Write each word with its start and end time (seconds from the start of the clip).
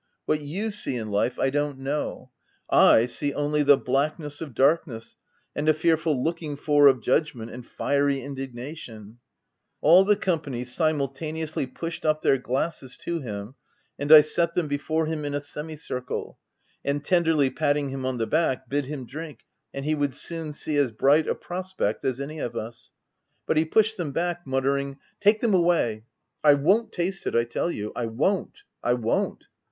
What 0.25 0.41
you 0.41 0.71
see 0.71 0.95
in 0.95 1.11
life 1.11 1.37
I 1.37 1.51
don't 1.51 1.77
know 1.77 2.31
—/ 2.79 3.05
see 3.05 3.35
only 3.35 3.61
the 3.61 3.77
blackness 3.77 4.41
of 4.41 4.55
darkness 4.55 5.15
and 5.55 5.69
a 5.69 5.75
fearful 5.75 6.23
looking 6.23 6.55
for 6.55 6.87
of 6.87 7.03
judgment 7.03 7.51
and 7.51 7.63
fiery 7.63 8.19
indignation!' 8.19 9.03
u 9.05 9.15
All 9.81 10.03
the 10.03 10.15
company 10.15 10.65
simultaneously 10.65 11.67
pushed 11.67 12.03
up 12.03 12.23
their 12.23 12.39
glasses 12.39 12.97
to 13.03 13.19
him, 13.19 13.53
and 13.99 14.11
I 14.11 14.21
set 14.21 14.55
them 14.55 14.67
before 14.67 15.05
him 15.05 15.23
in 15.23 15.35
a 15.35 15.39
semicircle, 15.39 16.35
and, 16.83 17.03
tenderly 17.05 17.51
patting 17.51 17.89
him 17.89 18.03
on 18.03 18.17
the 18.17 18.25
back, 18.25 18.67
bid 18.67 18.85
him 18.85 19.05
drink 19.05 19.41
and 19.71 19.85
he 19.85 19.93
would 19.93 20.15
soon 20.15 20.51
see 20.51 20.77
as 20.77 20.91
bright 20.91 21.27
a 21.27 21.35
prospect 21.35 22.03
as 22.05 22.19
any 22.19 22.39
of 22.39 22.55
us; 22.55 22.91
but 23.45 23.55
he 23.55 23.65
pushed 23.65 23.97
them 23.97 24.11
back, 24.11 24.47
muttering,— 24.47 24.93
OF 24.93 24.95
WILDFELL 24.95 25.21
HALL, 25.21 25.21
47 25.21 25.21
€ 25.21 25.21
f 25.21 25.21
i 25.21 25.23
Take 25.29 25.41
them 25.41 25.53
away! 25.53 26.05
I 26.43 26.53
won't 26.55 26.91
taste 26.91 27.27
it, 27.27 27.35
I 27.35 27.43
tell 27.43 27.69
you— 27.69 27.91
I 27.95 28.07
won't— 28.07 28.63
I 28.83 28.93
won't 28.95 29.43